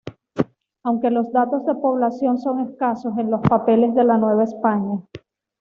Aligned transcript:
Aunque 0.81 1.11
los 1.11 1.31
datos 1.31 1.63
de 1.67 1.75
población 1.75 2.39
son 2.39 2.59
escasos, 2.61 3.15
en 3.19 3.29
los 3.29 3.41
Papeles 3.41 3.93
de 3.93 4.03
la 4.03 4.17
Nueva 4.17 4.45
España. 4.45 4.99